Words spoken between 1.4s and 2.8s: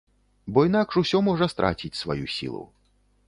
страціць сваю сілу.